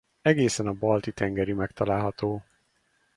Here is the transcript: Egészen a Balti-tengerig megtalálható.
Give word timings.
Egészen 0.21 0.67
a 0.67 0.73
Balti-tengerig 0.73 1.55
megtalálható. 1.55 2.43